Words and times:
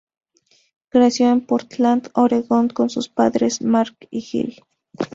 Creció 0.89 1.29
en 1.29 1.41
Portland, 1.45 2.09
Oregon 2.15 2.69
con 2.69 2.89
sus 2.89 3.07
padres 3.07 3.61
Mark 3.61 3.95
y 4.09 4.21
Jill. 4.21 4.63